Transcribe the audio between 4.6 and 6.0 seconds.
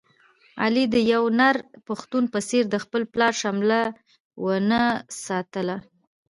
نه ساتله.